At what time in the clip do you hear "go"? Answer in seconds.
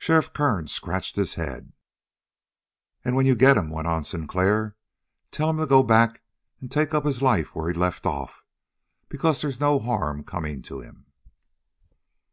5.66-5.84